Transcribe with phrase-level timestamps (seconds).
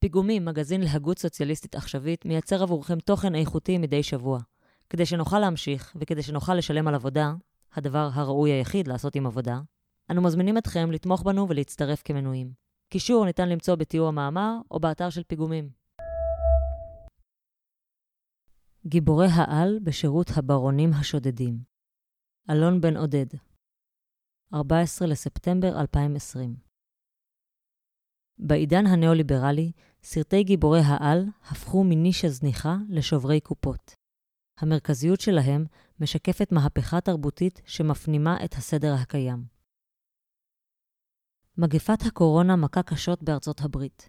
[0.00, 4.38] פיגומים, מגזין להגות סוציאליסטית עכשווית, מייצר עבורכם תוכן איכותי מדי שבוע.
[4.90, 7.32] כדי שנוכל להמשיך, וכדי שנוכל לשלם על עבודה,
[7.72, 9.60] הדבר הראוי היחיד לעשות עם עבודה,
[10.10, 12.52] אנו מזמינים אתכם לתמוך בנו ולהצטרף כמנויים.
[12.88, 15.70] קישור ניתן למצוא בתיאור המאמר או באתר של פיגומים.
[18.86, 21.58] גיבורי העל בשירות הברונים השודדים
[22.50, 23.26] אלון בן עודד
[24.54, 26.70] 14 לספטמבר 2020
[28.40, 29.72] בעידן הנאו-ליברלי,
[30.02, 33.94] סרטי גיבורי העל הפכו מנישה זניחה לשוברי קופות.
[34.58, 35.64] המרכזיות שלהם
[36.00, 39.44] משקפת מהפכה תרבותית שמפנימה את הסדר הקיים.
[41.58, 44.08] מגפת הקורונה מכה קשות בארצות הברית.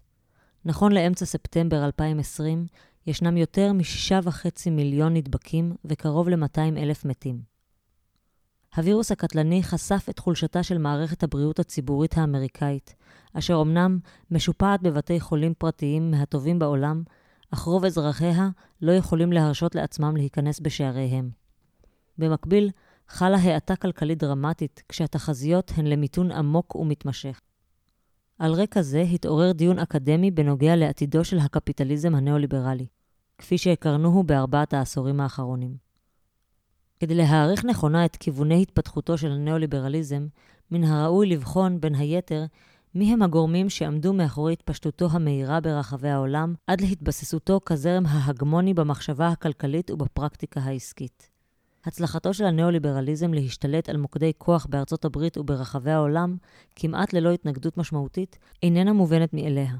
[0.65, 2.67] נכון לאמצע ספטמבר 2020,
[3.07, 7.50] ישנם יותר מ-6.5 מיליון נדבקים וקרוב ל-200 אלף מתים.
[8.75, 12.95] הווירוס הקטלני חשף את חולשתה של מערכת הבריאות הציבורית האמריקאית,
[13.33, 13.99] אשר אמנם
[14.31, 17.03] משופעת בבתי חולים פרטיים מהטובים בעולם,
[17.53, 18.49] אך רוב אזרחיה
[18.81, 21.29] לא יכולים להרשות לעצמם להיכנס בשעריהם.
[22.17, 22.69] במקביל,
[23.07, 27.41] חלה האטה כלכלית דרמטית, כשהתחזיות הן למיתון עמוק ומתמשך.
[28.39, 32.87] על רקע זה התעורר דיון אקדמי בנוגע לעתידו של הקפיטליזם הניאו-ליברלי,
[33.37, 35.90] כפי שהכרנוהו בארבעת העשורים האחרונים.
[37.01, 40.27] כדי להעריך נכונה את כיווני התפתחותו של הניאו-ליברליזם,
[40.71, 42.45] מן הראוי לבחון, בין היתר,
[42.95, 49.91] מי הם הגורמים שעמדו מאחורי התפשטותו המהירה ברחבי העולם עד להתבססותו כזרם ההגמוני במחשבה הכלכלית
[49.91, 51.29] ובפרקטיקה העסקית.
[51.85, 56.37] הצלחתו של הניאו-ליברליזם להשתלט על מוקדי כוח בארצות הברית וברחבי העולם,
[56.75, 59.73] כמעט ללא התנגדות משמעותית, איננה מובנת מאליה.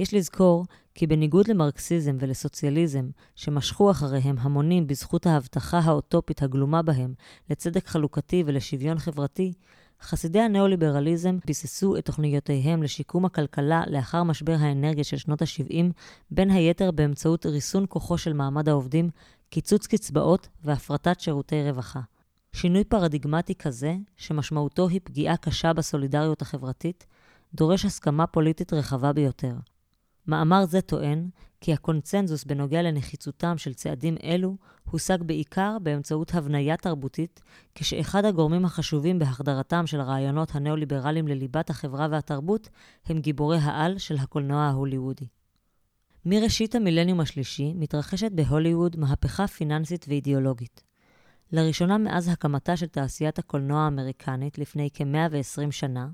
[0.00, 7.14] יש לזכור כי בניגוד למרקסיזם ולסוציאליזם, שמשכו אחריהם המונים בזכות ההבטחה האוטופית הגלומה בהם
[7.50, 9.52] לצדק חלוקתי ולשוויון חברתי,
[10.02, 15.84] חסידי הניאו-ליברליזם ביססו את תוכניותיהם לשיקום הכלכלה לאחר משבר האנרגיה של שנות ה-70,
[16.30, 19.10] בין היתר באמצעות ריסון כוחו של מעמד העובדים,
[19.50, 22.00] קיצוץ קצבאות והפרטת שירותי רווחה.
[22.52, 27.06] שינוי פרדיגמטי כזה, שמשמעותו היא פגיעה קשה בסולידריות החברתית,
[27.54, 29.54] דורש הסכמה פוליטית רחבה ביותר.
[30.28, 31.28] מאמר זה טוען
[31.60, 34.56] כי הקונצנזוס בנוגע לנחיצותם של צעדים אלו
[34.90, 37.40] הושג בעיקר באמצעות הבניה תרבותית,
[37.74, 42.68] כשאחד הגורמים החשובים בהחדרתם של רעיונות הניאו-ליברליים לליבת החברה והתרבות
[43.06, 45.26] הם גיבורי העל של הקולנוע ההוליוודי.
[46.24, 50.84] מראשית המילניום השלישי מתרחשת בהוליווד מהפכה פיננסית ואידיאולוגית.
[51.52, 56.08] לראשונה מאז הקמתה של תעשיית הקולנוע האמריקנית לפני כ-120 שנה,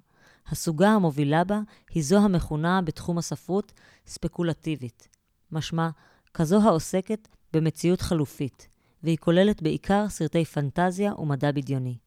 [0.49, 1.60] הסוגה המובילה בה
[1.91, 3.72] היא זו המכונה בתחום הספרות
[4.06, 5.09] ספקולטיבית,
[5.53, 5.88] משמע
[6.34, 8.69] כזו העוסקת במציאות חלופית,
[9.03, 11.99] והיא כוללת בעיקר סרטי פנטזיה ומדע בדיוני.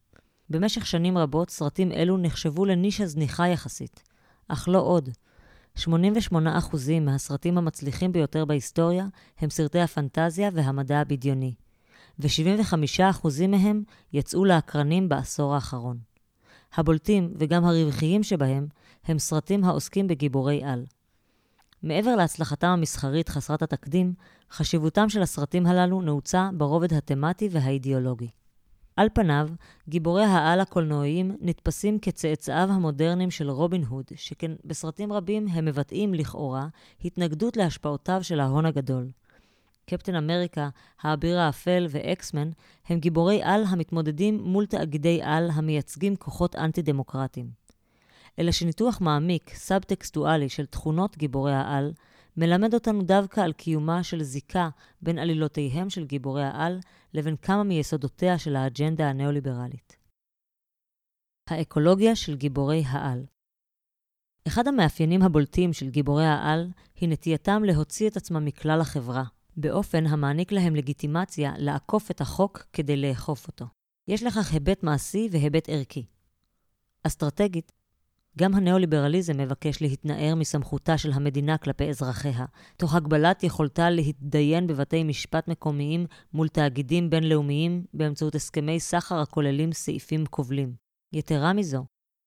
[0.49, 4.03] במשך שנים רבות סרטים אלו נחשבו לנישה זניחה יחסית,
[4.47, 5.09] אך לא עוד.
[5.77, 5.81] 88%
[7.01, 9.07] מהסרטים המצליחים ביותר בהיסטוריה
[9.39, 11.53] הם סרטי הפנטזיה והמדע הבדיוני,
[12.19, 13.83] ו-75% מהם
[14.13, 16.06] יצאו לאקרנים בעשור האחרון.
[16.77, 18.67] הבולטים וגם הרווחיים שבהם
[19.05, 20.85] הם סרטים העוסקים בגיבורי על.
[21.83, 24.13] מעבר להצלחתם המסחרית חסרת התקדים,
[24.51, 28.29] חשיבותם של הסרטים הללו נעוצה ברובד התמטי והאידיאולוגי.
[28.95, 29.49] על פניו,
[29.89, 36.67] גיבורי העל הקולנועיים נתפסים כצאצאיו המודרניים של רובין הוד, שכן בסרטים רבים הם מבטאים, לכאורה,
[37.05, 39.09] התנגדות להשפעותיו של ההון הגדול.
[39.89, 40.69] קפטן אמריקה,
[41.01, 42.49] האביר האפל ואקסמן
[42.85, 47.51] הם גיבורי על המתמודדים מול תאגידי על המייצגים כוחות אנטי-דמוקרטיים.
[48.39, 51.93] אלא שניתוח מעמיק, סאב-טקסטואלי של תכונות גיבורי העל,
[52.37, 54.69] מלמד אותנו דווקא על קיומה של זיקה
[55.01, 56.79] בין עלילותיהם של גיבורי העל
[57.13, 59.97] לבין כמה מיסודותיה של האג'נדה הניאו-ליברלית.
[61.49, 63.25] האקולוגיה של גיבורי העל
[64.47, 69.23] אחד המאפיינים הבולטים של גיבורי העל היא נטייתם להוציא את עצמם מכלל החברה,
[69.57, 73.65] באופן המעניק להם לגיטימציה לעקוף את החוק כדי לאכוף אותו.
[74.07, 76.05] יש לכך היבט מעשי והיבט ערכי.
[77.03, 77.71] אסטרטגית,
[78.37, 82.45] גם הניאו-ליברליזם מבקש להתנער מסמכותה של המדינה כלפי אזרחיה,
[82.77, 90.25] תוך הגבלת יכולתה להתדיין בבתי משפט מקומיים מול תאגידים בינלאומיים באמצעות הסכמי סחר הכוללים סעיפים
[90.25, 90.73] כובלים.
[91.13, 91.85] יתרה מזו,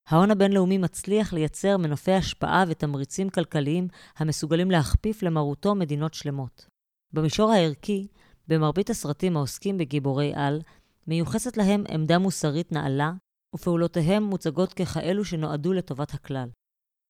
[0.09, 6.67] ההון הבינלאומי מצליח לייצר מנופי השפעה ותמריצים כלכליים המסוגלים להכפיף למרותו מדינות שלמות.
[7.13, 8.07] במישור הערכי,
[8.49, 10.61] במרבית הסרטים העוסקים בגיבורי על,
[11.07, 13.13] מיוחסת להם עמדה מוסרית נעלה,
[13.55, 16.49] ופעולותיהם מוצגות ככאלו שנועדו לטובת הכלל.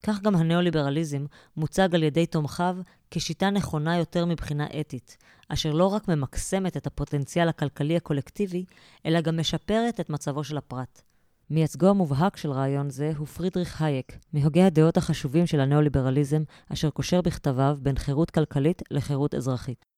[0.02, 1.24] כך גם הניאו-ליברליזם
[1.56, 2.76] מוצג על ידי תומכיו
[3.10, 5.16] כשיטה נכונה יותר מבחינה אתית,
[5.48, 8.64] אשר לא רק ממקסמת את הפוטנציאל הכלכלי הקולקטיבי,
[9.06, 11.02] אלא גם משפרת את מצבו של הפרט.
[11.50, 16.42] מייצגו המובהק של רעיון זה הוא פרידריך הייק, מהוגי הדעות החשובים של הניאו-ליברליזם,
[16.72, 19.89] אשר קושר בכתביו בין חירות כלכלית לחירות אזרחית.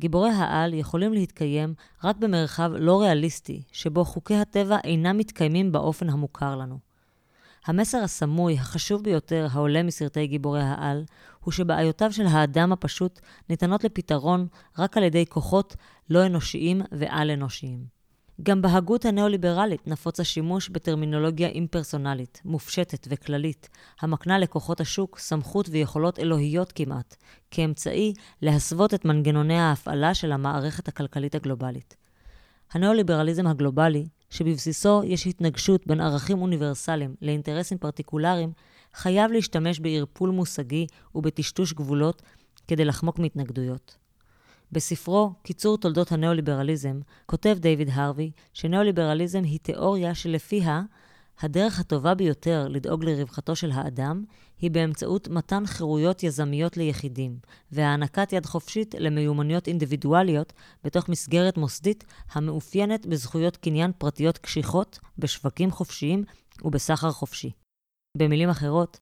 [0.00, 1.74] גיבורי העל יכולים להתקיים
[2.04, 6.78] רק במרחב לא ריאליסטי, שבו חוקי הטבע אינם מתקיימים באופן המוכר לנו.
[7.66, 11.04] המסר הסמוי, החשוב ביותר, העולה מסרטי גיבורי העל,
[11.44, 14.46] הוא שבעיותיו של האדם הפשוט ניתנות לפתרון
[14.78, 15.76] רק על ידי כוחות
[16.10, 17.99] לא אנושיים ועל-אנושיים.
[18.42, 23.68] גם בהגות הניאו-ליברלית נפוץ השימוש בטרמינולוגיה אימפרסונלית, מופשטת וכללית,
[24.00, 27.16] המקנה לכוחות השוק סמכות ויכולות אלוהיות כמעט,
[27.50, 31.96] כאמצעי להסוות את מנגנוני ההפעלה של המערכת הכלכלית הגלובלית.
[32.72, 38.52] הניאו-ליברליזם הגלובלי, שבבסיסו יש התנגשות בין ערכים אוניברסליים לאינטרסים פרטיקולריים,
[38.94, 42.22] חייב להשתמש בערפול מושגי ובטשטוש גבולות
[42.68, 43.96] כדי לחמוק מהתנגדויות.
[44.72, 50.82] בספרו "קיצור תולדות הניאו-ליברליזם" כותב דיוויד הרווי שניאו-ליברליזם היא תיאוריה שלפיה
[51.40, 54.24] הדרך הטובה ביותר לדאוג לרווחתו של האדם
[54.58, 57.38] היא באמצעות מתן חירויות יזמיות ליחידים,
[57.72, 60.52] והענקת יד חופשית למיומנויות אינדיבידואליות
[60.84, 66.24] בתוך מסגרת מוסדית המאופיינת בזכויות קניין פרטיות קשיחות, בשווקים חופשיים
[66.62, 67.50] ובסחר חופשי.
[68.16, 68.98] במילים אחרות,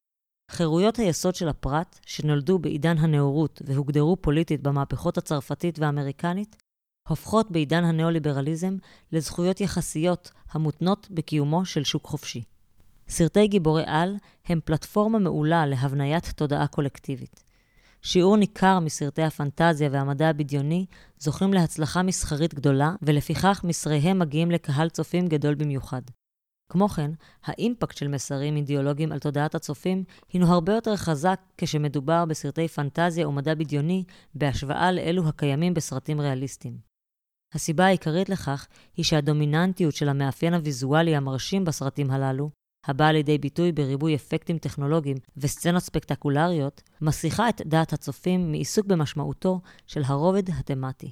[0.49, 6.55] חירויות היסוד של הפרט, שנולדו בעידן הנאורות והוגדרו פוליטית במהפכות הצרפתית והאמריקנית,
[7.07, 8.77] הופכות בעידן הניאו-ליברליזם
[9.11, 12.43] לזכויות יחסיות המותנות בקיומו של שוק חופשי.
[13.09, 14.15] סרטי גיבורי על
[14.45, 17.43] הם פלטפורמה מעולה להבניית תודעה קולקטיבית.
[18.01, 20.85] שיעור ניכר מסרטי הפנטזיה והמדע הבדיוני
[21.19, 26.01] זוכים להצלחה מסחרית גדולה, ולפיכך מסריהם מגיעים לקהל צופים גדול במיוחד.
[26.69, 27.11] כמו כן,
[27.43, 33.55] האימפקט של מסרים אידיאולוגיים על תודעת הצופים הינו הרבה יותר חזק כשמדובר בסרטי פנטזיה ומדע
[33.55, 34.03] בדיוני
[34.35, 36.77] בהשוואה לאלו הקיימים בסרטים ריאליסטיים.
[37.53, 38.67] הסיבה העיקרית לכך
[38.97, 42.49] היא שהדומיננטיות של המאפיין הוויזואלי המרשים בסרטים הללו,
[42.85, 50.01] הבאה לידי ביטוי בריבוי אפקטים טכנולוגיים וסצנות ספקטקולריות, מסיחה את דעת הצופים מעיסוק במשמעותו של
[50.05, 51.11] הרובד התמטי.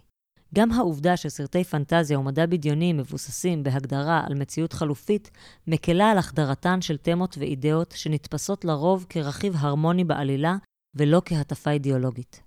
[0.56, 5.32] גם העובדה שסרטי פנטזיה ומדע בדיוני מבוססים בהגדרה על מציאות חלופית,
[5.68, 10.56] מקלה על החדרתן של תמות ואידאות שנתפסות לרוב כרכיב הרמוני בעלילה
[10.96, 12.44] ולא כהטפה אידיאולוגית.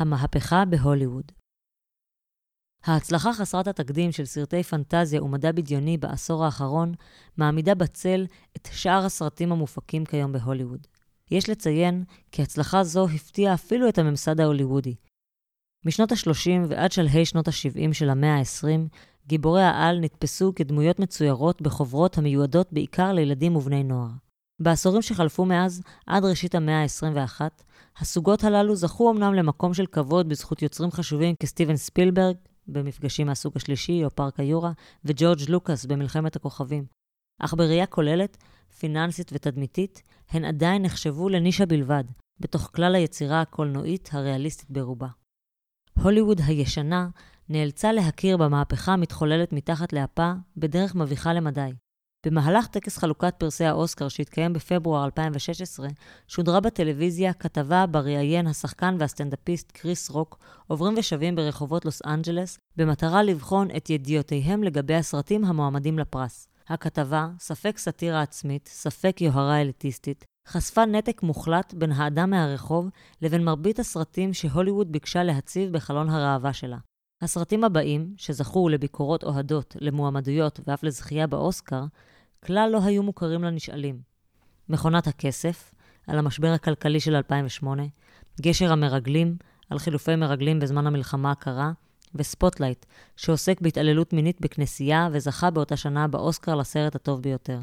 [0.00, 1.32] המהפכה בהוליווד
[2.84, 6.94] ההצלחה חסרת התקדים של סרטי פנטזיה ומדע בדיוני בעשור האחרון
[7.36, 8.26] מעמידה בצל
[8.56, 10.86] את שאר הסרטים המופקים כיום בהוליווד.
[11.30, 14.94] יש לציין כי הצלחה זו הפתיעה אפילו את הממסד ההוליוודי,
[15.84, 18.88] משנות ה-30 ועד שלהי שנות ה-70 של המאה ה-20,
[19.26, 24.10] גיבורי העל נתפסו כדמויות מצוירות בחוברות המיועדות בעיקר לילדים ובני נוער.
[24.60, 27.40] בעשורים שחלפו מאז, עד ראשית המאה ה-21,
[27.98, 32.36] הסוגות הללו זכו אמנם למקום של כבוד בזכות יוצרים חשובים כסטיבן ספילברג,
[32.66, 34.72] במפגשים מהסוג השלישי או פארק היורה,
[35.04, 36.84] וג'ורג' לוקאס במלחמת הכוכבים.
[37.40, 38.36] אך בראייה כוללת,
[38.78, 42.04] פיננסית ותדמיתית, הן עדיין נחשבו לנישה בלבד,
[42.40, 45.17] בתוך כלל היצירה הקולנועית הריאליסטית ברובה.
[46.02, 47.08] הוליווד הישנה
[47.48, 51.70] נאלצה להכיר במהפכה המתחוללת מתחת לאפה בדרך מביכה למדי.
[52.26, 55.88] במהלך טקס חלוקת פרסי האוסקר שהתקיים בפברואר 2016,
[56.28, 63.22] שודרה בטלוויזיה כתבה בה ראיין השחקן והסטנדאפיסט קריס רוק עוברים ושבים ברחובות לוס אנג'לס, במטרה
[63.22, 66.48] לבחון את ידיעותיהם לגבי הסרטים המועמדים לפרס.
[66.68, 72.88] הכתבה, ספק סאטירה עצמית, ספק יוהרה אליטיסטית, חשפה נתק מוחלט בין האדם מהרחוב
[73.22, 76.76] לבין מרבית הסרטים שהוליווד ביקשה להציב בחלון הראווה שלה.
[77.22, 81.84] הסרטים הבאים, שזכו לביקורות אוהדות, למועמדויות ואף לזכייה באוסקר,
[82.46, 84.00] כלל לא היו מוכרים לנשאלים.
[84.68, 85.74] מכונת הכסף,
[86.06, 87.82] על המשבר הכלכלי של 2008,
[88.40, 89.36] גשר המרגלים,
[89.70, 91.72] על חילופי מרגלים בזמן המלחמה הקרה,
[92.14, 92.86] וספוטלייט,
[93.16, 97.58] שעוסק בהתעללות מינית בכנסייה וזכה באותה שנה באוסקר לסרט הטוב ביותר.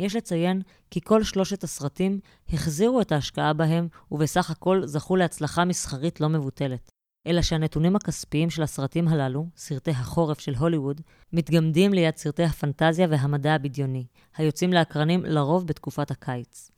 [0.00, 2.20] יש לציין כי כל שלושת הסרטים
[2.52, 6.90] החזירו את ההשקעה בהם, ובסך הכל זכו להצלחה מסחרית לא מבוטלת.
[7.26, 11.00] אלא שהנתונים הכספיים של הסרטים הללו, סרטי החורף של הוליווד,
[11.32, 16.70] מתגמדים ליד סרטי הפנטזיה והמדע הבדיוני, היוצאים לאקרנים לרוב בתקופת הקיץ.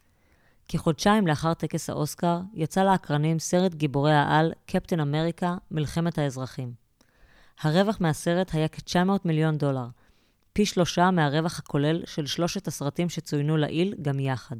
[0.69, 6.73] כחודשיים לאחר טקס האוסקר, יצא לאקרנים סרט גיבורי העל, קפטן אמריקה, מלחמת האזרחים.
[7.61, 9.87] הרווח מהסרט היה כ-900 מיליון דולר,
[10.52, 14.56] פי שלושה מהרווח הכולל של שלושת הסרטים שצוינו לעיל גם יחד.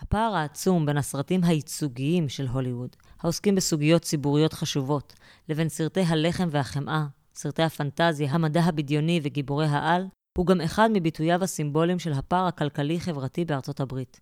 [0.00, 5.14] הפער העצום בין הסרטים הייצוגיים של הוליווד, העוסקים בסוגיות ציבוריות חשובות,
[5.48, 10.06] לבין סרטי הלחם והחמאה, סרטי הפנטזיה, המדע הבדיוני וגיבורי העל,
[10.38, 14.20] הוא גם אחד מביטוייו הסימבוליים של הפער הכלכלי-חברתי בארצות הברית.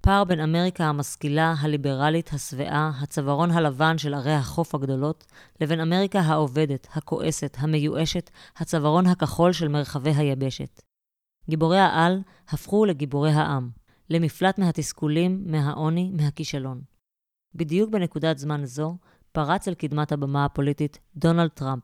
[0.00, 5.26] פער בין אמריקה המשכילה, הליברלית, השבעה, הצווארון הלבן של ערי החוף הגדולות,
[5.60, 10.82] לבין אמריקה העובדת, הכועסת, המיואשת, הצווארון הכחול של מרחבי היבשת.
[11.50, 13.70] גיבורי העל הפכו לגיבורי העם,
[14.10, 16.80] למפלט מהתסכולים, מהעוני, מהכישלון.
[17.54, 18.96] בדיוק בנקודת זמן זו
[19.32, 21.82] פרץ אל קדמת הבמה הפוליטית דונלד טראמפ,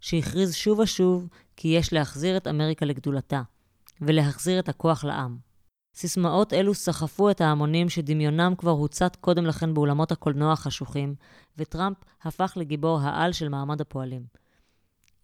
[0.00, 3.42] שהכריז שוב ושוב כי יש להחזיר את אמריקה לגדולתה,
[4.00, 5.47] ולהחזיר את הכוח לעם.
[5.98, 11.14] סיסמאות אלו סחפו את ההמונים שדמיונם כבר הוצת קודם לכן באולמות הקולנוע החשוכים,
[11.56, 14.22] וטראמפ הפך לגיבור העל של מעמד הפועלים.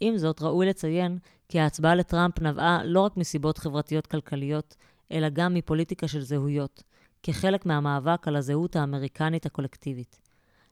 [0.01, 4.77] עם זאת, ראוי לציין כי ההצבעה לטראמפ נבעה לא רק מסיבות חברתיות-כלכליות,
[5.13, 6.83] אלא גם מפוליטיקה של זהויות,
[7.23, 10.19] כחלק מהמאבק על הזהות האמריקנית הקולקטיבית.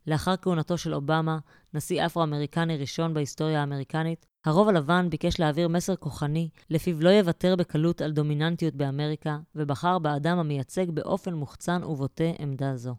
[0.06, 1.38] לאחר כהונתו של אובמה,
[1.74, 8.00] נשיא אפרו-אמריקני ראשון בהיסטוריה האמריקנית, הרוב הלבן ביקש להעביר מסר כוחני, לפיו לא יוותר בקלות
[8.00, 12.94] על דומיננטיות באמריקה, ובחר באדם המייצג באופן מוחצן ובוטה עמדה זו.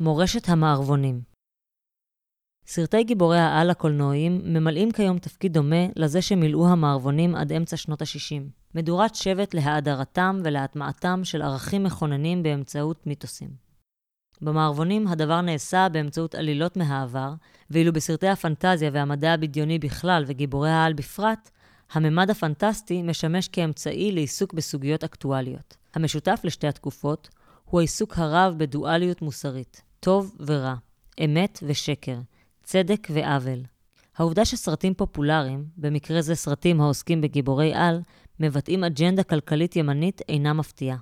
[0.00, 1.20] מורשת המערבונים
[2.66, 8.42] סרטי גיבורי העל הקולנועיים ממלאים כיום תפקיד דומה לזה שמילאו המערבונים עד אמצע שנות ה-60.
[8.74, 13.65] מדורת שבט להאדרתם ולהטמעתם של ערכים מכוננים באמצעות מיתוסים.
[14.42, 17.32] במערבונים הדבר נעשה באמצעות עלילות מהעבר,
[17.70, 21.50] ואילו בסרטי הפנטזיה והמדע הבדיוני בכלל וגיבורי העל בפרט,
[21.92, 25.76] הממד הפנטסטי משמש כאמצעי לעיסוק בסוגיות אקטואליות.
[25.94, 27.28] המשותף לשתי התקופות
[27.64, 30.74] הוא העיסוק הרב בדואליות מוסרית, טוב ורע,
[31.24, 32.18] אמת ושקר,
[32.62, 33.62] צדק ועוול.
[34.16, 38.00] העובדה שסרטים פופולריים, במקרה זה סרטים העוסקים בגיבורי על,
[38.40, 40.96] מבטאים אג'נדה כלכלית ימנית אינה מפתיעה.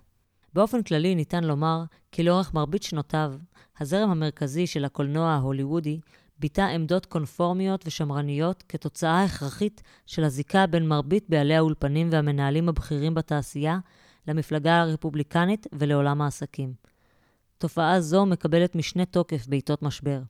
[0.55, 3.35] באופן כללי ניתן לומר כי לאורך מרבית שנותיו,
[3.81, 6.01] הזרם המרכזי של הקולנוע ההוליוודי
[6.39, 13.79] ביטא עמדות קונפורמיות ושמרניות כתוצאה הכרחית של הזיקה בין מרבית בעלי האולפנים והמנהלים הבכירים בתעשייה
[14.29, 16.75] למפלגה הרפובליקנית ולעולם העסקים.
[17.59, 20.21] תופעה זו מקבלת משנה תוקף בעיתות משבר.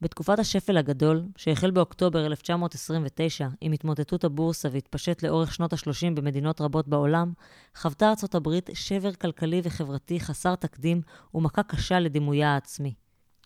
[0.00, 6.88] בתקופת השפל הגדול, שהחל באוקטובר 1929 עם התמוטטות הבורסה והתפשט לאורך שנות ה-30 במדינות רבות
[6.88, 7.32] בעולם,
[7.76, 11.02] חוותה ארצות הברית שבר כלכלי וחברתי חסר תקדים
[11.34, 12.94] ומכה קשה לדימויה העצמי.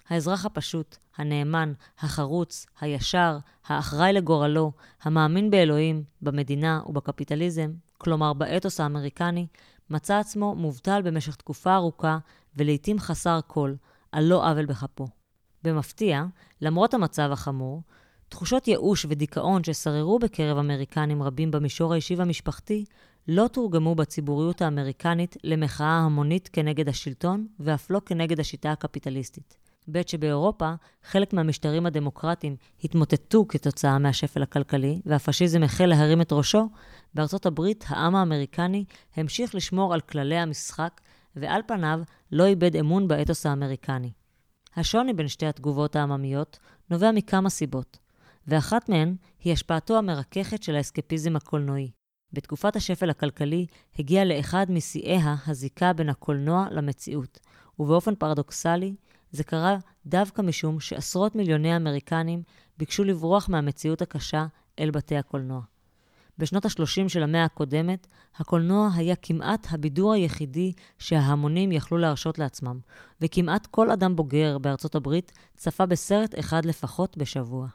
[0.08, 9.46] האזרח הפשוט, הנאמן, החרוץ, הישר, האחראי לגורלו, המאמין באלוהים, במדינה ובקפיטליזם, כלומר באתוס האמריקני,
[9.90, 12.18] מצא עצמו מובטל במשך תקופה ארוכה
[12.56, 13.74] ולעיתים חסר כל,
[14.12, 15.19] על לא עוול בכפו.
[15.64, 16.24] במפתיע,
[16.60, 17.82] למרות המצב החמור,
[18.28, 22.84] תחושות ייאוש ודיכאון ששררו בקרב אמריקנים רבים במישור האישי והמשפחתי,
[23.28, 29.56] לא תורגמו בציבוריות האמריקנית למחאה המונית כנגד השלטון, ואף לא כנגד השיטה הקפיטליסטית.
[29.88, 36.68] בעת שבאירופה, חלק מהמשטרים הדמוקרטיים התמוטטו כתוצאה מהשפל הכלכלי, והפשיזם החל להרים את ראשו,
[37.14, 38.84] בארצות הברית העם האמריקני
[39.16, 41.00] המשיך לשמור על כללי המשחק,
[41.36, 42.00] ועל פניו
[42.32, 44.10] לא איבד אמון באתוס האמריקני.
[44.76, 46.58] השוני בין שתי התגובות העממיות
[46.90, 47.98] נובע מכמה סיבות,
[48.46, 51.90] ואחת מהן היא השפעתו המרככת של האסקפיזם הקולנועי.
[52.32, 53.66] בתקופת השפל הכלכלי
[53.98, 57.38] הגיע לאחד משיאיה הזיקה בין הקולנוע למציאות,
[57.78, 58.94] ובאופן פרדוקסלי,
[59.30, 62.42] זה קרה דווקא משום שעשרות מיליוני אמריקנים
[62.78, 64.46] ביקשו לברוח מהמציאות הקשה
[64.78, 65.60] אל בתי הקולנוע.
[66.40, 68.06] בשנות ה-30 של המאה הקודמת,
[68.36, 72.78] הקולנוע היה כמעט הבידור היחידי שההמונים יכלו להרשות לעצמם,
[73.20, 77.68] וכמעט כל אדם בוגר בארצות הברית צפה בסרט אחד לפחות בשבוע.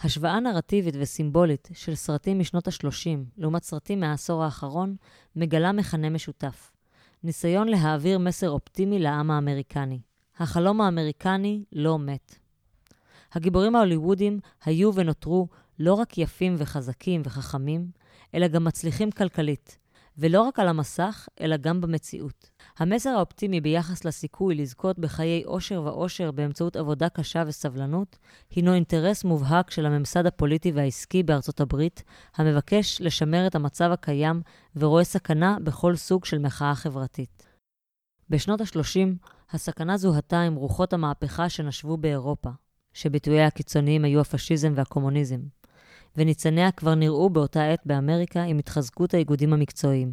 [0.00, 4.96] השוואה נרטיבית וסימבולית של סרטים משנות ה-30 לעומת סרטים מהעשור האחרון
[5.36, 6.72] מגלה מכנה משותף.
[7.22, 10.00] ניסיון להעביר מסר אופטימי לעם האמריקני.
[10.38, 12.38] החלום האמריקני לא מת.
[13.32, 17.90] הגיבורים ההוליוודים היו ונותרו לא רק יפים וחזקים וחכמים,
[18.34, 19.78] אלא גם מצליחים כלכלית,
[20.18, 22.50] ולא רק על המסך, אלא גם במציאות.
[22.78, 28.18] המסר האופטימי ביחס לסיכוי לזכות בחיי עושר ואושר באמצעות עבודה קשה וסבלנות,
[28.50, 32.02] הינו אינטרס מובהק של הממסד הפוליטי והעסקי בארצות הברית,
[32.36, 34.42] המבקש לשמר את המצב הקיים
[34.76, 37.46] ורואה סכנה בכל סוג של מחאה חברתית.
[38.30, 42.50] בשנות ה-30, הסכנה זוהתה עם רוחות המהפכה שנשבו באירופה,
[42.92, 45.40] שביטויי הקיצוניים היו הפשיזם והקומוניזם.
[46.16, 50.12] וניצניה כבר נראו באותה עת באמריקה עם התחזקות האיגודים המקצועיים.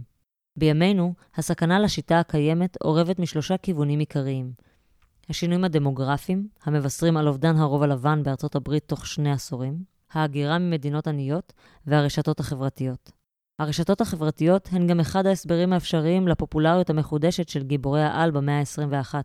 [0.55, 4.53] בימינו, הסכנה לשיטה הקיימת אורבת משלושה כיוונים עיקריים.
[5.29, 11.53] השינויים הדמוגרפיים, המבשרים על אובדן הרוב הלבן בארצות הברית תוך שני עשורים, ההגירה ממדינות עניות
[11.87, 13.11] והרשתות החברתיות.
[13.59, 19.15] הרשתות החברתיות הן גם אחד ההסברים האפשריים לפופולריות המחודשת של גיבורי העל במאה ה-21.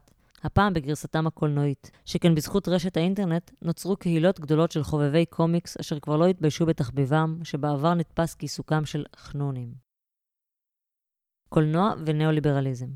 [0.42, 6.16] הפעם בגרסתם הקולנועית, שכן בזכות רשת האינטרנט נוצרו קהילות גדולות של חובבי קומיקס אשר כבר
[6.16, 9.74] לא התביישו בתחביבם, שבעבר נתפס כעיסוקם של חנונים.
[11.48, 12.88] קולנוע וניאו-ליברליזם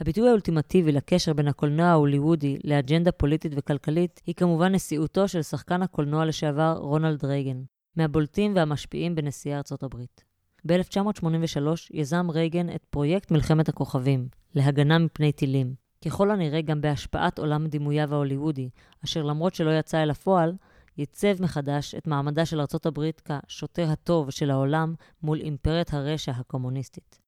[0.00, 6.24] הביטוי האולטימטיבי לקשר בין הקולנוע ההוליוודי לאג'נדה פוליטית וכלכלית היא כמובן נשיאותו של שחקן הקולנוע
[6.24, 7.62] לשעבר רונלד רייגן,
[7.96, 10.24] מהבולטים והמשפיעים בנשיאי ארצות הברית.
[10.64, 11.58] ב-1983
[11.92, 15.87] יזם רייגן את פרויקט מלחמת הכוכבים, להגנה מפני טילים.
[16.04, 18.68] ככל הנראה גם בהשפעת עולם דימוייו ההוליוודי,
[19.04, 20.52] אשר למרות שלא יצא אל הפועל,
[20.98, 27.18] ייצב מחדש את מעמדה של ארצות הברית כשוטר הטוב של העולם מול אימפריית הרשע הקומוניסטית.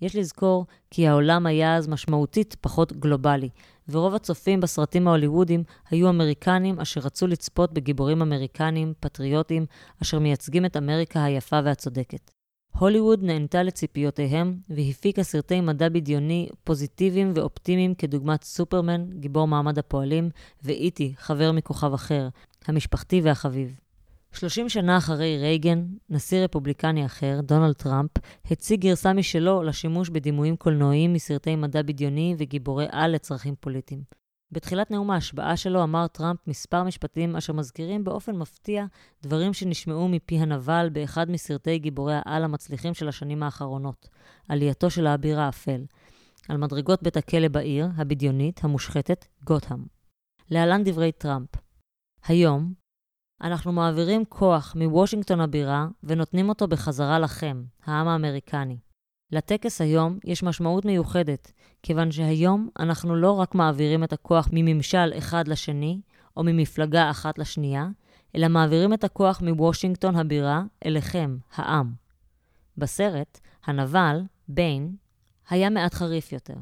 [0.00, 3.48] יש לזכור כי העולם היה אז משמעותית פחות גלובלי,
[3.88, 9.66] ורוב הצופים בסרטים ההוליוודיים היו אמריקנים אשר רצו לצפות בגיבורים אמריקנים, פטריוטים,
[10.02, 12.30] אשר מייצגים את אמריקה היפה והצודקת.
[12.78, 20.30] הוליווד נענתה לציפיותיהם והפיקה סרטי מדע בדיוני פוזיטיביים ואופטימיים כדוגמת סופרמן, גיבור מעמד הפועלים,
[20.62, 22.28] ואי.טי., חבר מכוכב אחר,
[22.66, 23.80] המשפחתי והחביב.
[24.32, 28.10] 30 שנה אחרי רייגן, נשיא רפובליקני אחר, דונלד טראמפ,
[28.50, 34.23] הציג גרסה משלו לשימוש בדימויים קולנועיים מסרטי מדע בדיוני וגיבורי על לצרכים פוליטיים.
[34.54, 38.84] בתחילת נאום ההשבעה שלו אמר טראמפ מספר משפטים אשר מזכירים באופן מפתיע
[39.22, 44.08] דברים שנשמעו מפי הנבל באחד מסרטי גיבורי העל המצליחים של השנים האחרונות,
[44.48, 45.84] עלייתו של האביר האפל,
[46.48, 49.84] על מדרגות בית הכלא בעיר, הבדיונית, המושחתת, גותהאם.
[50.50, 51.48] להלן דברי טראמפ:
[52.26, 52.72] היום,
[53.40, 58.78] אנחנו מעבירים כוח מוושינגטון הבירה ונותנים אותו בחזרה לכם, העם האמריקני.
[59.34, 65.48] לטקס היום יש משמעות מיוחדת, כיוון שהיום אנחנו לא רק מעבירים את הכוח מממשל אחד
[65.48, 66.00] לשני,
[66.36, 67.88] או ממפלגה אחת לשנייה,
[68.36, 71.92] אלא מעבירים את הכוח מוושינגטון הבירה אליכם, העם.
[72.78, 74.96] בסרט, הנבל, ביין,
[75.48, 76.56] היה מעט חריף יותר.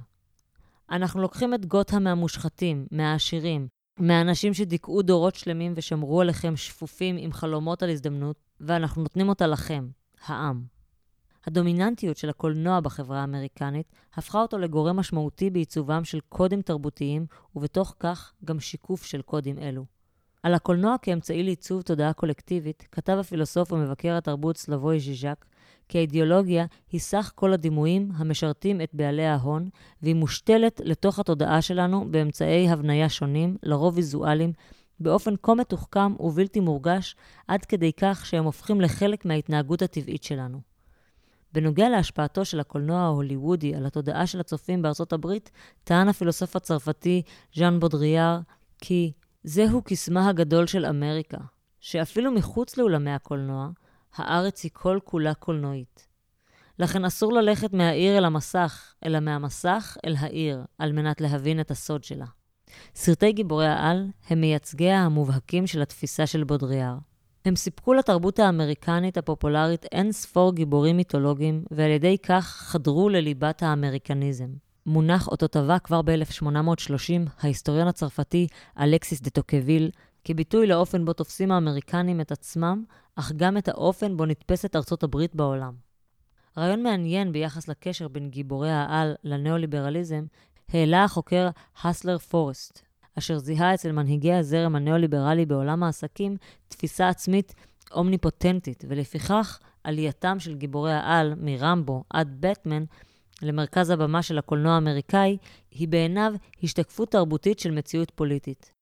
[0.91, 7.83] אנחנו לוקחים את גותה מהמושחתים, מהעשירים, מהאנשים שדיכאו דורות שלמים ושמרו עליכם שפופים עם חלומות
[7.83, 9.89] על הזדמנות, ואנחנו נותנים אותה לכם,
[10.27, 10.82] העם.
[11.47, 18.33] הדומיננטיות של הקולנוע בחברה האמריקנית הפכה אותו לגורם משמעותי בעיצובם של קודים תרבותיים, ובתוך כך
[18.45, 19.85] גם שיקוף של קודים אלו.
[20.43, 25.45] על הקולנוע כאמצעי לעיצוב תודעה קולקטיבית, כתב הפילוסוף ומבקר התרבות סלבוי ז'יז'ק,
[25.89, 29.69] כי האידיאולוגיה היא סך כל הדימויים המשרתים את בעלי ההון,
[30.03, 34.53] והיא מושתלת לתוך התודעה שלנו באמצעי הבניה שונים, לרוב ויזואליים,
[35.01, 37.17] באופן כה מתוחכם ובלתי מורגש,
[37.49, 40.72] עד כדי כך שהם הופכים לחלק מההתנהגות הטבעית שלנו.
[41.53, 45.51] בנוגע להשפעתו של הקולנוע ההוליוודי על התודעה של הצופים בארצות הברית,
[45.85, 47.23] טען הפילוסוף הצרפתי
[47.55, 48.41] ז'אן בודריאר
[48.79, 49.13] כי
[49.45, 51.39] זהו קסמה הגדול של אמריקה,
[51.81, 53.69] שאפילו מחוץ לאולמי הקולנוע,
[54.17, 56.09] הארץ היא כל כולה קולנועית.
[56.79, 62.05] לכן אסור ללכת מהעיר אל המסך, אלא מהמסך אל העיר, על מנת להבין את הסוד
[62.05, 62.27] שלה.
[62.95, 66.95] סרטי גיבורי העל הם מייצגיה המובהקים של התפיסה של בודריאר.
[67.45, 74.49] הם סיפקו לתרבות האמריקנית הפופולרית אין ספור גיבורים מיתולוגיים, ועל ידי כך חדרו לליבת האמריקניזם.
[74.87, 78.47] מונח אותו טבע כבר ב-1830 ההיסטוריון הצרפתי
[78.79, 79.91] אלכסיס דה טוקוויל,
[80.25, 82.85] כביטוי לאופן בו תופסים האמריקנים את עצמם,
[83.17, 85.73] אך גם את האופן בו נתפסת ארצות הברית בעולם.
[86.59, 90.25] רעיון מעניין ביחס לקשר בין גיבורי העל לניאו-ליברליזם
[90.69, 91.49] העלה החוקר
[91.83, 92.83] הסלר פורסט,
[93.19, 96.37] אשר זיהה אצל מנהיגי הזרם הניאו-ליברלי בעולם העסקים
[96.69, 97.55] תפיסה עצמית
[97.93, 102.85] אומניפוטנטית, ולפיכך עלייתם של גיבורי העל מרמבו עד בטמן
[103.43, 105.37] למרכז הבמה של הקולנוע האמריקאי,
[105.71, 108.73] היא בעיניו השתקפות תרבותית של מציאות פוליטית.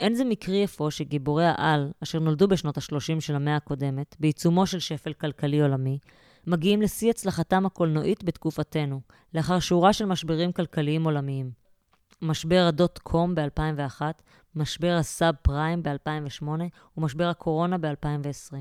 [0.00, 4.78] אין זה מקרי אפוא שגיבורי העל, אשר נולדו בשנות ה-30 של המאה הקודמת, בעיצומו של
[4.78, 5.98] שפל כלכלי עולמי,
[6.46, 9.00] מגיעים לשיא הצלחתם הקולנועית בתקופתנו,
[9.34, 11.67] לאחר שורה של משברים כלכליים עולמיים.
[12.22, 14.02] משבר הדוט קום ב-2001,
[14.54, 16.46] משבר הסאב פריים ב-2008
[16.96, 18.54] ומשבר הקורונה ב-2020.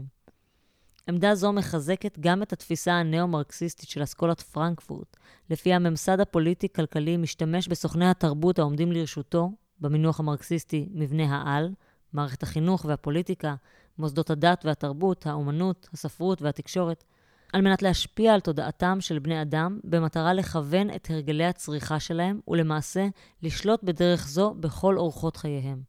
[1.09, 5.17] עמדה זו מחזקת גם את התפיסה הנאו-מרקסיסטית של אסכולת פרנקפורט,
[5.49, 11.73] לפי הממסד הפוליטי-כלכלי משתמש בסוכני התרבות העומדים לרשותו, במינוח המרקסיסטי מבנה העל,
[12.13, 13.55] מערכת החינוך והפוליטיקה,
[13.97, 17.03] מוסדות הדת והתרבות, האומנות, הספרות והתקשורת,
[17.53, 23.07] על מנת להשפיע על תודעתם של בני אדם במטרה לכוון את הרגלי הצריכה שלהם ולמעשה
[23.43, 25.81] לשלוט בדרך זו בכל אורחות חייהם.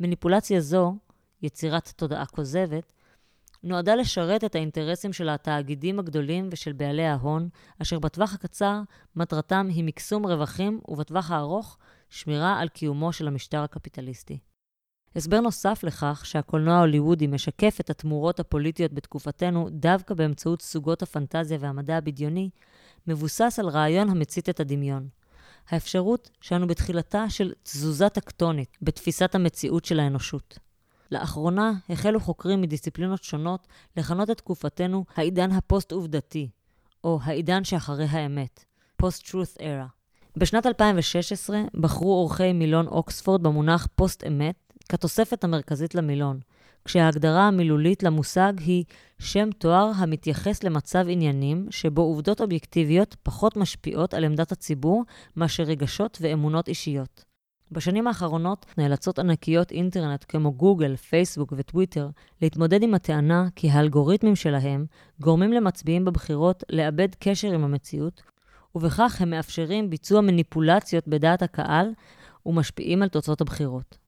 [0.00, 0.94] מניפולציה זו,
[1.42, 2.92] יצירת תודעה כוזבת,
[3.62, 7.48] נועדה לשרת את האינטרסים של התאגידים הגדולים ושל בעלי ההון,
[7.82, 8.80] אשר בטווח הקצר
[9.16, 14.38] מטרתם היא מקסום רווחים ובטווח הארוך שמירה על קיומו של המשטר הקפיטליסטי.
[15.16, 21.96] הסבר נוסף לכך שהקולנוע ההוליוודי משקף את התמורות הפוליטיות בתקופתנו דווקא באמצעות סוגות הפנטזיה והמדע
[21.96, 22.50] הבדיוני,
[23.06, 25.08] מבוסס על רעיון המצית את הדמיון.
[25.68, 30.58] האפשרות שאנו בתחילתה של תזוזה טקטונית בתפיסת המציאות של האנושות.
[31.10, 36.48] לאחרונה החלו חוקרים מדיסציפלינות שונות לכנות את תקופתנו העידן הפוסט-עובדתי,
[37.04, 38.64] או העידן שאחרי האמת,
[39.02, 39.86] Post-Truth Era.
[40.36, 46.40] בשנת 2016 בחרו עורכי מילון אוקספורד במונח פוסט-אמת כתוספת המרכזית למילון,
[46.84, 48.84] כשההגדרה המילולית למושג היא
[49.18, 55.04] שם תואר המתייחס למצב עניינים שבו עובדות אובייקטיביות פחות משפיעות על עמדת הציבור
[55.36, 57.24] מאשר רגשות ואמונות אישיות.
[57.72, 62.08] בשנים האחרונות נאלצות ענקיות אינטרנט כמו גוגל, פייסבוק וטוויטר
[62.42, 64.86] להתמודד עם הטענה כי האלגוריתמים שלהם
[65.20, 68.22] גורמים למצביעים בבחירות לאבד קשר עם המציאות,
[68.74, 71.86] ובכך הם מאפשרים ביצוע מניפולציות בדעת הקהל
[72.46, 73.99] ומשפיעים על תוצאות הבחירות.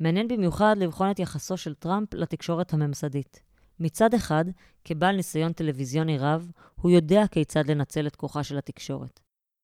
[0.00, 3.42] מעניין במיוחד לבחון את יחסו של טראמפ לתקשורת הממסדית.
[3.80, 4.44] מצד אחד,
[4.84, 9.20] כבעל ניסיון טלוויזיוני רב, הוא יודע כיצד לנצל את כוחה של התקשורת.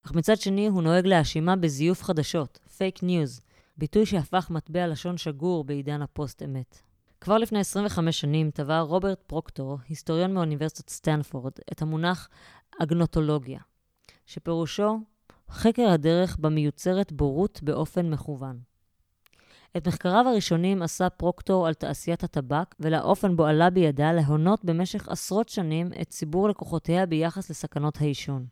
[0.06, 3.40] אך מצד שני, הוא נוהג להאשימה בזיוף חדשות, פייק ניוז,
[3.76, 6.82] ביטוי שהפך מטבע לשון שגור בעידן הפוסט-אמת.
[7.20, 12.28] כבר לפני 25 שנים טבע רוברט פרוקטור, היסטוריון מאוניברסיטת סטנפורד, את המונח
[12.82, 13.60] אגנוטולוגיה,
[14.26, 15.00] שפירושו
[15.50, 18.71] חקר הדרך בה מיוצרת בורות באופן מכוון.
[19.76, 25.48] את מחקריו הראשונים עשה פרוקטור על תעשיית הטבק ולאופן בו עלה בידה להונות במשך עשרות
[25.48, 28.46] שנים את ציבור לקוחותיה ביחס לסכנות העישון.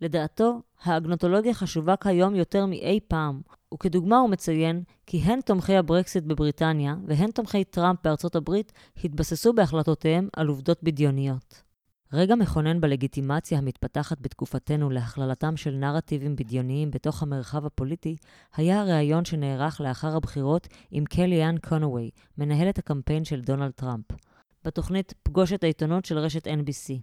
[0.00, 3.40] לדעתו, האגנוטולוגיה חשובה כיום יותר מאי פעם,
[3.74, 8.72] וכדוגמה הוא מציין כי הן תומכי הברקסיט בבריטניה והן תומכי טראמפ בארצות הברית
[9.04, 11.69] התבססו בהחלטותיהם על עובדות בדיוניות.
[12.12, 18.16] רגע מכונן בלגיטימציה המתפתחת בתקופתנו להכללתם של נרטיבים בדיוניים בתוך המרחב הפוליטי,
[18.56, 24.04] היה הריאיון שנערך לאחר הבחירות עם קליאן קונווי, מנהלת הקמפיין של דונלד טראמפ,
[24.64, 27.00] בתוכנית פגוש את העיתונות של רשת NBC.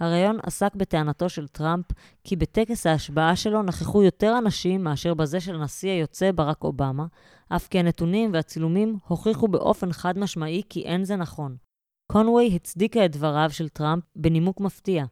[0.00, 1.84] הריאיון עסק בטענתו של טראמפ
[2.24, 7.06] כי בטקס ההשבעה שלו נכחו יותר אנשים מאשר בזה של הנשיא היוצא ברק אובמה,
[7.48, 11.65] אף כי הנתונים והצילומים הוכיחו באופן חד משמעי כי אין זה נכון.
[12.12, 15.04] קונווי הצדיקה את דבריו של טראמפ בנימוק מפתיע,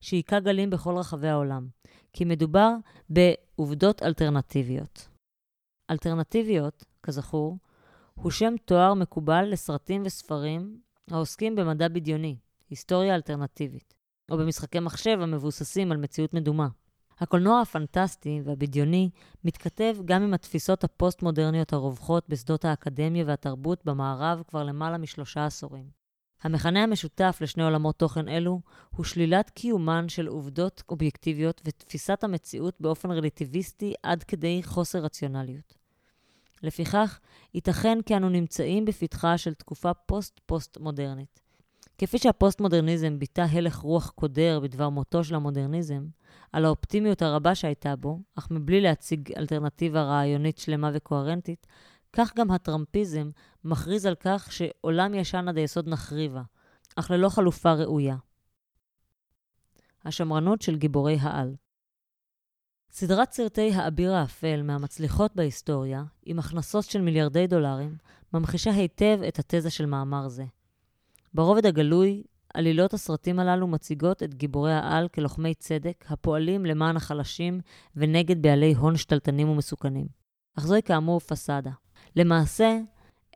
[0.00, 1.68] שהיכה גלים בכל רחבי העולם,
[2.12, 2.70] כי מדובר
[3.08, 5.08] בעובדות אלטרנטיביות.
[5.90, 7.58] אלטרנטיביות, כזכור,
[8.14, 12.36] הוא שם תואר מקובל לסרטים וספרים העוסקים במדע בדיוני,
[12.70, 13.94] היסטוריה אלטרנטיבית,
[14.30, 16.68] או במשחקי מחשב המבוססים על מציאות מדומה.
[17.18, 19.10] הקולנוע הפנטסטי והבדיוני
[19.44, 26.01] מתכתב גם עם התפיסות הפוסט-מודרניות הרווחות בשדות האקדמיה והתרבות במערב כבר למעלה משלושה עשורים.
[26.42, 28.60] המכנה המשותף לשני עולמות תוכן אלו
[28.96, 35.74] הוא שלילת קיומן של עובדות אובייקטיביות ותפיסת המציאות באופן רלטיביסטי עד כדי חוסר רציונליות.
[36.62, 37.18] לפיכך,
[37.54, 41.40] ייתכן כי אנו נמצאים בפתחה של תקופה פוסט-פוסט-מודרנית.
[41.98, 46.06] כפי שהפוסט-מודרניזם ביטא הלך רוח קודר בדבר מותו של המודרניזם,
[46.52, 51.66] על האופטימיות הרבה שהייתה בו, אך מבלי להציג אלטרנטיבה רעיונית שלמה וקוהרנטית,
[52.12, 53.30] כך גם הטראמפיזם
[53.64, 56.42] מכריז על כך שעולם ישן עד היסוד נחריבה,
[56.96, 58.16] אך ללא חלופה ראויה.
[60.04, 61.54] השמרנות של גיבורי העל
[62.94, 67.96] סדרת סרטי האביר האפל מהמצליחות בהיסטוריה, עם הכנסות של מיליארדי דולרים,
[68.34, 70.44] ממחישה היטב את התזה של מאמר זה.
[71.34, 72.22] ברובד הגלוי,
[72.54, 77.60] עלילות הסרטים הללו מציגות את גיבורי העל כלוחמי צדק, הפועלים למען החלשים
[77.96, 80.06] ונגד בעלי הון שתלטנים ומסוכנים.
[80.58, 81.70] אך זוהי כאמור פסאדה.
[82.16, 82.78] למעשה,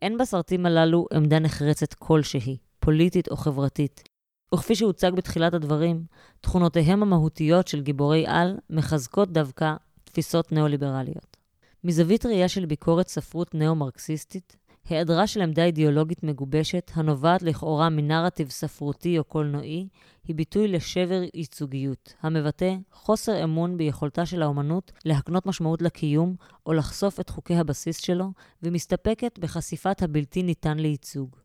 [0.03, 4.09] אין בסרטים הללו עמדה נחרצת כלשהי, פוליטית או חברתית.
[4.55, 6.05] וכפי שהוצג בתחילת הדברים,
[6.41, 11.37] תכונותיהם המהותיות של גיבורי על מחזקות דווקא תפיסות ניאו-ליברליות.
[11.85, 14.57] מזווית ראייה של ביקורת ספרות ניאו-מרקסיסטית,
[14.89, 19.89] היעדרה של עמדה אידיאולוגית מגובשת, הנובעת לכאורה מנרטיב ספרותי או קולנועי,
[20.25, 27.21] היא ביטוי לשבר ייצוגיות, המבטא חוסר אמון ביכולתה של האומנות להקנות משמעות לקיום או לחשוף
[27.21, 31.37] את חוקי הבסיס שלו, ומסתפקת בחשיפת הבלתי ניתן לייצוג.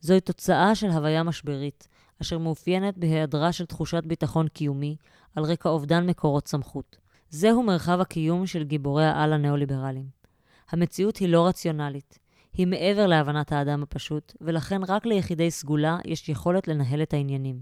[0.00, 1.88] זוהי תוצאה של הוויה משברית,
[2.22, 4.96] אשר מאופיינת בהיעדרה של תחושת ביטחון קיומי
[5.36, 6.96] על רקע אובדן מקורות סמכות.
[7.30, 10.22] זהו מרחב הקיום של גיבורי העל הניאו-ליברליים.
[10.70, 12.18] המציאות היא לא רציונלית,
[12.52, 17.60] היא מעבר להבנת האדם הפשוט, ולכן רק ליחידי סגולה יש יכולת לנהל את העניינים.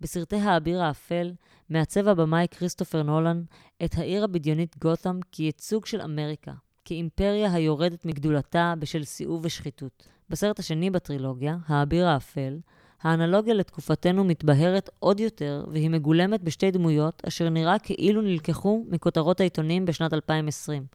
[0.00, 1.32] בסרטי האביר האפל
[1.70, 3.42] מעצב הבמאי כריסטופר נולן
[3.84, 6.52] את העיר הבדיונית גות'ם כייצוג של אמריקה,
[6.84, 10.08] כאימפריה היורדת מגדולתה בשל סיאוב ושחיתות.
[10.30, 12.58] בסרט השני בטרילוגיה, האביר האפל,
[13.02, 19.84] האנלוגיה לתקופתנו מתבהרת עוד יותר, והיא מגולמת בשתי דמויות אשר נראה כאילו נלקחו מכותרות העיתונים
[19.84, 20.86] בשנת 2020.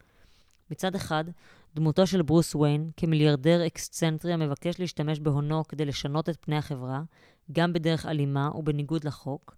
[0.71, 1.23] מצד אחד,
[1.75, 7.01] דמותו של ברוס ויין כמיליארדר אקסצנטרי המבקש להשתמש בהונו כדי לשנות את פני החברה,
[7.51, 9.55] גם בדרך אלימה ובניגוד לחוק,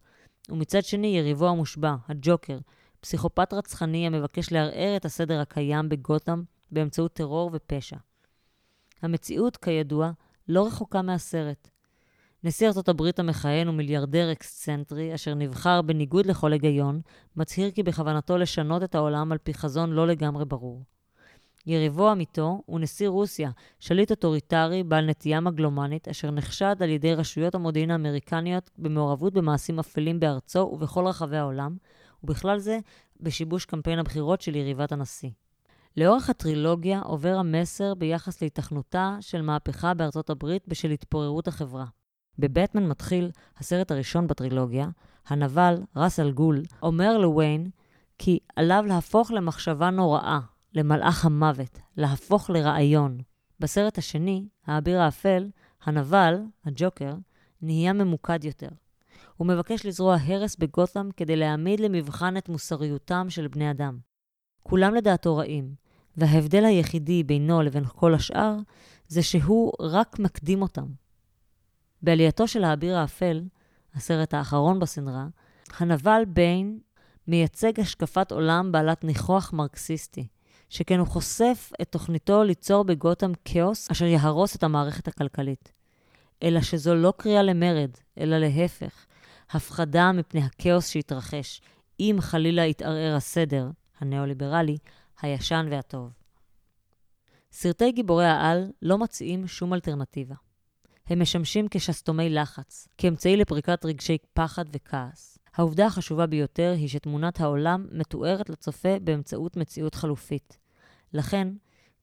[0.49, 2.57] ומצד שני יריבו המושבע, הג'וקר,
[3.01, 7.97] פסיכופת רצחני המבקש לערער את הסדר הקיים בגות'הם באמצעות טרור ופשע.
[9.01, 10.11] המציאות, כידוע,
[10.47, 11.69] לא רחוקה מהסרט.
[12.43, 17.01] נשיא ארצות הברית המכהן הוא מיליארדר אקסצנטרי, אשר נבחר בניגוד לכל היגיון,
[17.35, 20.83] מצהיר כי בכוונתו לשנות את העולם על פי חזון לא לגמרי ברור.
[21.67, 27.55] יריבו עמיתו הוא נשיא רוסיה, שליט אוטוריטרי בעל נטייה מגלומנית, אשר נחשד על ידי רשויות
[27.55, 31.77] המודיעין האמריקניות במעורבות במעשים אפלים בארצו ובכל רחבי העולם,
[32.23, 32.79] ובכלל זה
[33.19, 35.29] בשיבוש קמפיין הבחירות של יריבת הנשיא.
[35.97, 41.85] לאורך הטרילוגיה עובר המסר ביחס להיתכנותה של מהפכה בארצות הברית בשל התפוררות החברה.
[42.39, 44.87] בבטמן מתחיל, הסרט הראשון בטרילוגיה,
[45.27, 47.69] הנבל, ראסל גול, אומר לוויין
[48.17, 50.39] כי עליו להפוך למחשבה נוראה,
[50.73, 53.17] למלאך המוות, להפוך לרעיון.
[53.59, 55.49] בסרט השני, האביר האפל,
[55.83, 57.13] הנבל, הג'וקר,
[57.61, 58.69] נהיה ממוקד יותר.
[59.37, 63.97] הוא מבקש לזרוע הרס בגות'ם כדי להעמיד למבחן את מוסריותם של בני אדם.
[64.63, 65.75] כולם לדעתו רעים,
[66.17, 68.55] וההבדל היחידי בינו לבין כל השאר,
[69.07, 70.85] זה שהוא רק מקדים אותם.
[72.01, 73.43] בעלייתו של האביר האפל,
[73.93, 75.27] הסרט האחרון בסדרה,
[75.79, 76.79] הנבל ביין
[77.27, 80.27] מייצג השקפת עולם בעלת ניחוח מרקסיסטי,
[80.71, 85.71] שכן הוא חושף את תוכניתו ליצור בגותם כאוס אשר יהרוס את המערכת הכלכלית.
[86.43, 89.05] אלא שזו לא קריאה למרד, אלא להפך,
[89.49, 91.61] הפחדה מפני הכאוס שהתרחש,
[91.99, 94.77] אם חלילה יתערער הסדר, הניאו-ליברלי,
[95.21, 96.09] הישן והטוב.
[97.51, 100.35] סרטי גיבורי העל לא מציעים שום אלטרנטיבה.
[101.07, 105.30] הם משמשים כשסתומי לחץ, כאמצעי לפריקת רגשי פחד וכעס.
[105.55, 110.57] העובדה החשובה ביותר היא שתמונת העולם מתוארת לצופה באמצעות מציאות חלופית.
[111.13, 111.47] לכן,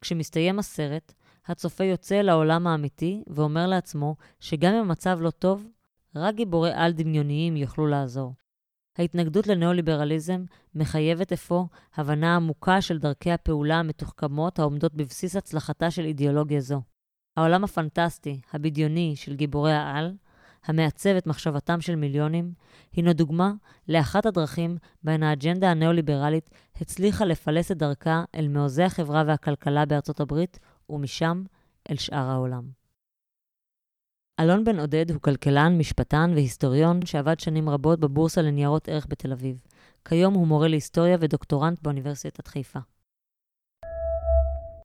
[0.00, 1.12] כשמסתיים הסרט,
[1.46, 5.66] הצופה יוצא לעולם האמיתי ואומר לעצמו שגם אם המצב לא טוב,
[6.14, 8.34] רק גיבורי על דמיוניים יוכלו לעזור.
[8.98, 11.64] ההתנגדות לניאו-ליברליזם מחייבת אפוא
[11.96, 16.82] הבנה עמוקה של דרכי הפעולה המתוחכמות העומדות בבסיס הצלחתה של אידיאולוגיה זו.
[17.36, 20.14] העולם הפנטסטי, הבדיוני של גיבורי העל,
[20.66, 22.52] המעצב את מחשבתם של מיליונים,
[22.92, 23.52] הינו דוגמה
[23.88, 30.58] לאחת הדרכים בהן האג'נדה הניאו-ליברלית הצליחה לפלס את דרכה אל מעוזי החברה והכלכלה בארצות הברית,
[30.90, 31.44] ומשם
[31.90, 32.78] אל שאר העולם.
[34.40, 39.56] אלון בן עודד הוא כלכלן, משפטן והיסטוריון שעבד שנים רבות בבורסה לניירות ערך בתל אביב.
[40.04, 42.78] כיום הוא מורה להיסטוריה ודוקטורנט באוניברסיטת חיפה.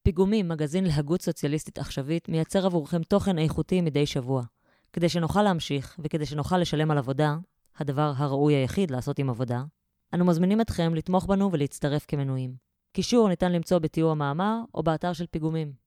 [0.04, 4.44] פיגומים, מגזין להגות סוציאליסטית עכשווית, מייצר עבורכם תוכן איכותי מדי שבוע.
[4.94, 7.38] כדי שנוכל להמשיך, וכדי שנוכל לשלם על עבודה,
[7.78, 9.64] הדבר הראוי היחיד לעשות עם עבודה,
[10.14, 12.56] אנו מזמינים אתכם לתמוך בנו ולהצטרף כמנויים.
[12.94, 15.83] קישור ניתן למצוא בתיאור המאמר או באתר של פיגומים.